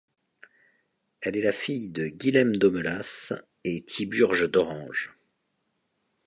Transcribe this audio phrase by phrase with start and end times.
[1.19, 5.13] Elle est la fille de Guilhem d'Aumelas et Thiburge d'Orange.